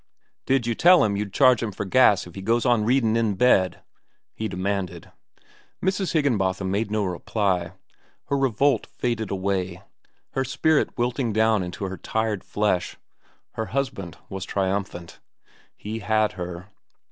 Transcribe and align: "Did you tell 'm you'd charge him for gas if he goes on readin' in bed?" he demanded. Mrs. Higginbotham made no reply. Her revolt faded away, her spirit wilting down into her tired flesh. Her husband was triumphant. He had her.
"Did 0.47 0.65
you 0.65 0.73
tell 0.73 1.03
'm 1.05 1.15
you'd 1.15 1.31
charge 1.31 1.61
him 1.61 1.71
for 1.71 1.85
gas 1.85 2.25
if 2.25 2.33
he 2.33 2.41
goes 2.41 2.65
on 2.65 2.85
readin' 2.85 3.15
in 3.15 3.35
bed?" 3.35 3.83
he 4.33 4.47
demanded. 4.47 5.11
Mrs. 5.79 6.13
Higginbotham 6.13 6.71
made 6.71 6.89
no 6.89 7.05
reply. 7.05 7.73
Her 8.25 8.35
revolt 8.35 8.87
faded 8.87 9.29
away, 9.29 9.83
her 10.31 10.43
spirit 10.43 10.89
wilting 10.97 11.33
down 11.33 11.61
into 11.61 11.85
her 11.85 11.97
tired 11.97 12.43
flesh. 12.43 12.97
Her 13.51 13.67
husband 13.67 14.17
was 14.27 14.43
triumphant. 14.43 15.19
He 15.77 15.99
had 15.99 16.31
her. 16.31 16.69